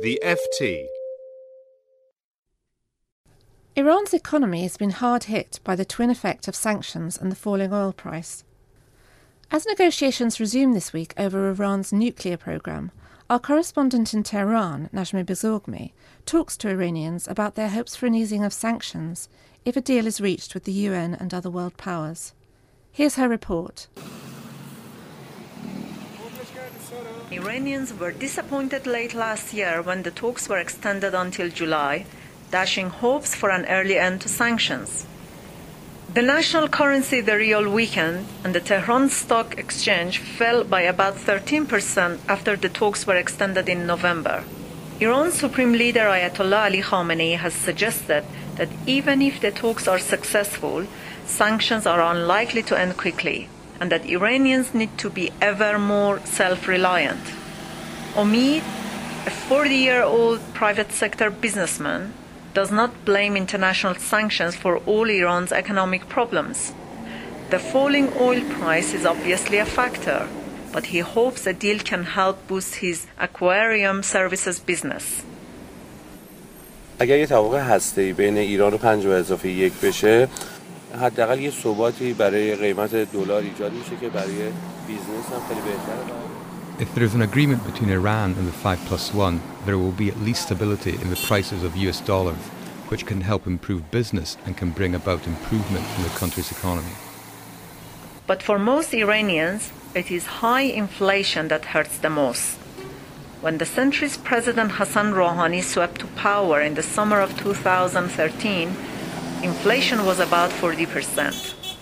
The 0.00 0.20
FT. 0.22 0.86
Iran's 3.74 4.14
economy 4.14 4.62
has 4.62 4.76
been 4.76 4.90
hard 4.90 5.24
hit 5.24 5.58
by 5.64 5.74
the 5.74 5.84
twin 5.84 6.08
effect 6.08 6.46
of 6.46 6.54
sanctions 6.54 7.18
and 7.18 7.32
the 7.32 7.36
falling 7.36 7.72
oil 7.72 7.92
price. 7.92 8.44
As 9.50 9.66
negotiations 9.66 10.38
resume 10.38 10.72
this 10.72 10.92
week 10.92 11.14
over 11.18 11.48
Iran's 11.48 11.92
nuclear 11.92 12.36
program, 12.36 12.92
our 13.28 13.40
correspondent 13.40 14.14
in 14.14 14.22
Tehran, 14.22 14.88
Najmeh 14.94 15.26
Bozorgmehr, 15.26 15.90
talks 16.26 16.56
to 16.58 16.68
Iranians 16.68 17.26
about 17.26 17.56
their 17.56 17.70
hopes 17.70 17.96
for 17.96 18.06
an 18.06 18.14
easing 18.14 18.44
of 18.44 18.52
sanctions 18.52 19.28
if 19.64 19.76
a 19.76 19.80
deal 19.80 20.06
is 20.06 20.20
reached 20.20 20.54
with 20.54 20.62
the 20.62 20.72
UN 20.72 21.12
and 21.12 21.34
other 21.34 21.50
world 21.50 21.76
powers. 21.76 22.34
Here's 22.92 23.16
her 23.16 23.28
report. 23.28 23.88
Iranians 27.30 27.92
were 27.92 28.12
disappointed 28.12 28.86
late 28.86 29.14
last 29.14 29.52
year 29.52 29.82
when 29.82 30.02
the 30.02 30.10
talks 30.10 30.48
were 30.48 30.58
extended 30.58 31.14
until 31.14 31.50
July, 31.50 32.06
dashing 32.50 32.88
hopes 32.88 33.34
for 33.34 33.50
an 33.50 33.66
early 33.66 33.98
end 33.98 34.20
to 34.22 34.28
sanctions. 34.28 35.06
The 36.14 36.22
national 36.22 36.68
currency, 36.68 37.20
the 37.20 37.36
rial, 37.36 37.70
weakened, 37.70 38.26
and 38.42 38.54
the 38.54 38.60
Tehran 38.60 39.10
Stock 39.10 39.58
Exchange 39.58 40.20
fell 40.20 40.64
by 40.64 40.80
about 40.80 41.16
13% 41.16 42.18
after 42.26 42.56
the 42.56 42.70
talks 42.70 43.06
were 43.06 43.16
extended 43.16 43.68
in 43.68 43.86
November. 43.86 44.42
Iran's 45.00 45.34
Supreme 45.34 45.74
Leader 45.74 46.06
Ayatollah 46.06 46.64
Ali 46.64 46.82
Khamenei 46.82 47.36
has 47.36 47.52
suggested 47.52 48.24
that 48.56 48.70
even 48.86 49.20
if 49.20 49.40
the 49.40 49.50
talks 49.50 49.86
are 49.86 49.98
successful, 49.98 50.86
sanctions 51.26 51.86
are 51.86 52.00
unlikely 52.00 52.62
to 52.62 52.78
end 52.78 52.96
quickly, 52.96 53.48
and 53.79 53.91
that 53.91 54.05
Iranians 54.05 54.73
need 54.73 54.97
to 54.97 55.09
be 55.09 55.31
ever 55.41 55.77
more 55.77 56.19
self 56.25 56.67
reliant. 56.67 57.25
Omid, 58.15 58.63
a 59.25 59.31
40 59.31 59.75
year 59.75 60.03
old 60.03 60.39
private 60.53 60.91
sector 60.91 61.29
businessman, 61.29 62.13
does 62.53 62.71
not 62.71 63.05
blame 63.05 63.35
international 63.35 63.95
sanctions 63.95 64.55
for 64.55 64.77
all 64.77 65.09
Iran's 65.09 65.51
economic 65.51 66.07
problems. 66.07 66.73
The 67.49 67.59
falling 67.59 68.11
oil 68.19 68.41
price 68.57 68.93
is 68.93 69.05
obviously 69.05 69.57
a 69.57 69.65
factor, 69.65 70.27
but 70.71 70.85
he 70.87 70.99
hopes 70.99 71.45
a 71.47 71.53
deal 71.53 71.79
can 71.79 72.03
help 72.03 72.47
boost 72.47 72.75
his 72.75 73.07
aquarium 73.19 74.03
services 74.03 74.59
business. 74.59 75.23
اگر 76.99 77.17
یه 77.17 77.27
توافق 77.27 77.57
هسته 77.57 78.13
بین 78.13 78.37
ایران 78.37 78.73
و 78.73 78.77
پنج 78.77 79.05
و 79.05 79.09
اضافه 79.09 79.49
یک 79.49 79.73
بشه 79.73 80.27
حداقل 81.01 81.39
یه 81.39 81.51
ثباتی 81.51 82.13
برای 82.13 82.55
قیمت 82.55 82.95
دلار 82.95 83.41
ایجاد 83.41 83.73
میشه 83.73 83.95
که 84.01 84.09
برای 84.09 84.51
بیزنس 84.87 85.25
هم 85.33 85.41
خیلی 85.47 85.61
بهتره 85.61 86.33
If 86.79 86.95
there 86.95 87.03
is 87.03 87.13
an 87.13 87.21
agreement 87.21 87.63
between 87.65 87.91
Iran 87.91 88.33
and 88.37 88.47
the 88.47 88.51
5 88.51 88.79
plus 88.87 89.13
1, 89.13 89.39
there 89.65 89.77
will 89.77 89.91
be 89.91 90.09
at 90.09 90.19
least 90.19 90.41
stability 90.43 90.95
in 91.01 91.09
the 91.11 91.21
prices 91.27 91.63
of 91.63 91.77
US 91.77 92.01
dollars, 92.01 92.43
which 92.89 93.05
can 93.05 93.21
help 93.21 93.45
improve 93.45 93.91
business 93.91 94.37
and 94.45 94.57
can 94.57 94.71
bring 94.71 94.95
about 94.95 95.27
improvement 95.27 95.85
in 95.97 96.03
the 96.03 96.15
country's 96.19 96.51
economy. 96.51 96.95
But 98.25 98.41
for 98.41 98.57
most 98.57 98.91
Iranians, 98.93 99.71
it 99.93 100.09
is 100.09 100.41
high 100.41 100.67
inflation 100.83 101.49
that 101.49 101.65
hurts 101.73 101.97
the 101.99 102.09
most. 102.09 102.57
When 103.41 103.59
the 103.59 103.65
centrist 103.65 104.23
President 104.23 104.71
Hassan 104.71 105.13
Rouhani 105.13 105.61
swept 105.61 105.99
to 106.01 106.07
power 106.29 106.61
in 106.61 106.73
the 106.73 106.89
summer 106.95 107.19
of 107.19 107.37
2013, 107.37 108.75
inflation 109.42 110.04
was 110.04 110.18
about 110.18 110.50
40%. 110.50 111.76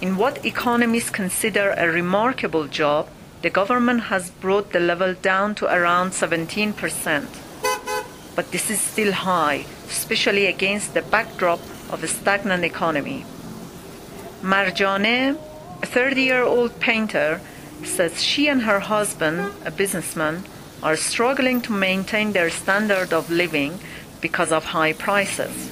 In 0.00 0.16
what 0.16 0.44
economists 0.44 1.10
consider 1.10 1.70
a 1.76 1.88
remarkable 1.88 2.66
job, 2.66 3.08
the 3.42 3.50
government 3.50 4.04
has 4.04 4.30
brought 4.30 4.72
the 4.72 4.80
level 4.80 5.14
down 5.14 5.54
to 5.56 5.66
around 5.66 6.10
17%. 6.10 7.26
But 8.34 8.50
this 8.50 8.70
is 8.70 8.80
still 8.80 9.12
high, 9.12 9.64
especially 9.88 10.46
against 10.46 10.94
the 10.94 11.02
backdrop 11.02 11.60
of 11.90 12.02
a 12.02 12.08
stagnant 12.08 12.64
economy. 12.64 13.24
Marjane, 14.42 15.38
a 15.82 15.86
30 15.86 16.22
year 16.22 16.42
old 16.42 16.80
painter, 16.80 17.40
says 17.84 18.22
she 18.22 18.48
and 18.48 18.62
her 18.62 18.80
husband, 18.80 19.52
a 19.64 19.70
businessman, 19.70 20.44
are 20.82 20.96
struggling 20.96 21.60
to 21.62 21.72
maintain 21.72 22.32
their 22.32 22.50
standard 22.50 23.12
of 23.12 23.30
living 23.30 23.78
because 24.20 24.52
of 24.52 24.64
high 24.66 24.92
prices. 24.92 25.70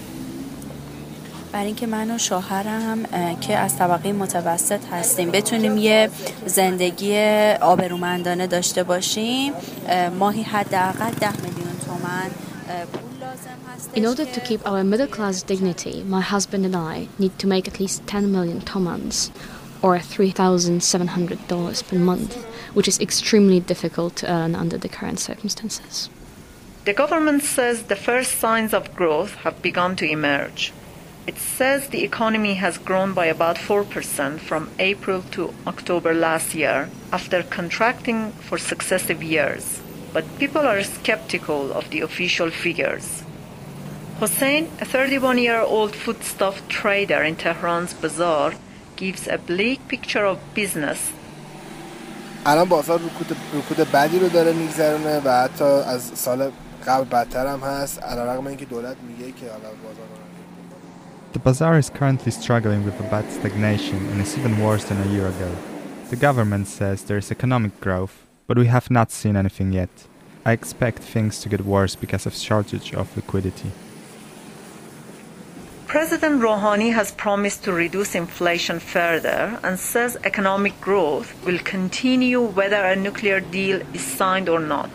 برای 1.53 1.67
اینکه 1.67 1.87
من 1.87 2.11
و 2.11 2.19
شوهرم 2.19 3.05
که 3.41 3.57
از 3.57 3.77
طبقه 3.77 4.13
متوسط 4.13 4.81
هستیم 4.93 5.31
بتونیم 5.31 5.77
یه 5.77 6.11
زندگی 6.47 7.19
آبرومندانه 7.61 8.47
داشته 8.47 8.83
باشیم 8.83 9.53
ماهی 10.19 10.43
حداقل 10.43 11.11
ده 11.11 11.33
میلیون 11.33 11.79
تومن 11.87 12.31
In 13.95 14.07
order 14.07 14.27
to 14.27 14.41
keep 14.41 14.67
our 14.67 14.83
middle 14.85 15.07
class 15.07 15.43
dignity, 15.43 16.03
my 16.17 16.21
husband 16.21 16.65
and 16.69 16.77
I 16.77 17.09
need 17.19 17.39
to 17.39 17.47
make 17.47 17.67
at 17.69 17.81
least 17.81 18.07
10 18.07 18.33
million 18.33 18.61
tomans, 18.61 19.31
or 19.83 19.99
$3,700 19.99 21.89
per 21.89 21.99
month, 21.99 22.37
which 22.75 22.89
is 22.89 22.99
extremely 23.01 23.61
difficult 23.61 24.17
to 24.17 24.31
earn 24.31 24.55
under 24.55 24.79
the 24.79 24.89
current 24.89 25.21
circumstances. 25.21 26.11
The 26.85 26.95
government 26.95 27.43
says 27.43 27.85
the 27.85 27.97
first 27.97 28.39
signs 28.39 28.73
of 28.75 28.95
growth 28.97 29.35
have 29.45 29.63
begun 29.63 29.97
to 29.97 30.05
emerge. 30.05 30.73
It 31.28 31.38
says 31.38 31.88
the 31.88 32.04
economy 32.04 32.56
has 32.56 32.78
grown 32.78 33.14
by 33.14 33.28
about 33.28 33.58
4% 33.58 34.40
from 34.40 34.70
April 34.80 35.22
to 35.32 35.54
October 35.66 36.14
last 36.14 36.54
year 36.54 36.90
after 37.12 37.44
contracting 37.44 38.32
for 38.48 38.58
successive 38.58 39.24
years. 39.24 39.82
But 40.14 40.26
people 40.38 40.62
are 40.62 40.84
skeptical 40.84 41.72
of 41.72 41.90
the 41.90 42.02
official 42.02 42.50
figures. 42.50 43.24
Hossein, 44.20 44.70
a 44.82 44.86
31 44.86 45.38
year 45.38 45.60
old 45.60 45.96
foodstuff 45.96 46.68
trader 46.68 47.24
in 47.24 47.36
Tehran's 47.36 47.94
bazaar, 47.94 48.54
gives 48.96 49.28
a 49.28 49.38
bleak 49.38 49.88
picture 49.88 50.26
of 50.26 50.40
business 50.54 51.14
الان 52.46 52.70
بازار 52.70 53.00
رکود 53.00 53.38
رکود 53.54 53.92
بدی 53.92 54.20
رو 54.20 54.30
داره 54.30 54.54
میگذرونه 54.54 55.22
و 55.26 55.44
حتی 55.44 55.64
از 55.64 56.12
سال 56.16 56.52
قبل 56.88 57.04
بدتر 57.04 57.48
هم 57.48 57.60
هست 57.60 58.04
علیرغم 58.04 58.48
اینکه 58.48 58.66
دولت 58.66 58.98
میگه 59.08 59.32
که 59.32 59.46
حالا 59.46 59.70
بازار 59.84 60.06
the 61.39 61.45
bazaar 61.45 61.79
is 61.79 61.89
currently 61.89 62.33
struggling 62.33 62.85
with 62.85 62.99
a 62.99 63.05
bad 63.05 63.31
stagnation 63.31 64.09
and 64.09 64.21
is 64.21 64.37
even 64.37 64.59
worse 64.59 64.83
than 64.87 65.01
a 65.01 65.13
year 65.13 65.29
ago. 65.29 65.55
The 66.11 66.17
government 66.17 66.67
says 66.67 67.05
there 67.05 67.17
is 67.17 67.31
economic 67.31 67.81
growth, 67.81 68.27
but 68.49 68.59
we 68.59 68.67
have 68.67 68.91
not 68.91 69.13
seen 69.13 69.37
anything 69.37 69.73
yet. 69.73 70.09
I 70.45 70.51
expect 70.51 70.99
things 70.99 71.41
to 71.43 71.49
get 71.49 71.65
worse 71.65 71.95
because 71.95 72.27
of 72.27 72.35
shortage 72.35 72.93
of 72.93 73.15
liquidity. 73.15 73.71
President 75.87 76.41
Rouhani 76.43 76.93
has 76.93 77.13
promised 77.13 77.63
to 77.63 77.73
reduce 77.73 78.17
inflation 78.17 78.81
further 78.81 79.61
and 79.63 79.79
says 79.79 80.17
economic 80.25 80.81
growth 80.81 81.33
will 81.47 81.61
continue 81.61 82.41
whether 82.41 82.85
a 82.85 82.97
nuclear 82.97 83.39
deal 83.39 83.81
is 83.95 84.03
signed 84.03 84.49
or 84.49 84.59
not. 84.59 84.91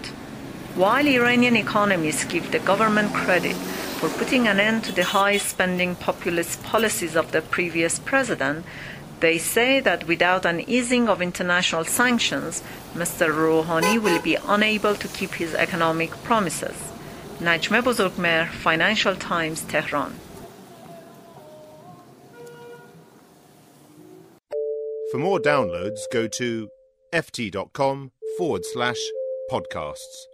While 0.76 1.08
Iranian 1.08 1.56
economists 1.56 2.26
give 2.26 2.52
the 2.52 2.59
government 2.59 3.14
credit 3.14 3.56
for 4.03 4.09
putting 4.19 4.50
an 4.50 4.59
end 4.59 4.84
to 4.84 4.91
the 4.91 5.06
high 5.06 5.38
spending 5.38 5.96
populist 5.96 6.62
policies 6.62 7.16
of 7.16 7.31
the 7.31 7.41
previous 7.41 8.00
president, 8.00 8.66
they 9.22 9.38
say 9.38 9.80
that 9.80 10.06
without 10.08 10.46
an 10.46 10.59
easing 10.69 11.08
of 11.08 11.22
international 11.22 11.86
sanctions, 11.86 12.62
Mr. 12.94 13.34
Rouhani 13.34 13.97
will 14.02 14.22
be 14.22 14.36
unable 14.46 14.94
to 14.94 15.08
keep 15.08 15.31
his 15.36 15.56
economic 15.56 16.12
promises. 16.24 16.75
Najmeh 17.40 17.81
Bozorgmehr, 17.81 18.50
Financial 18.50 19.16
Times, 19.16 19.62
Tehran. 19.62 20.14
For 25.12 25.18
more 25.18 25.40
downloads, 25.40 26.02
go 26.12 26.28
to 26.28 26.68
ft.com 27.14 28.12
forward 28.38 28.66
slash 28.66 29.00
podcasts. 29.50 30.33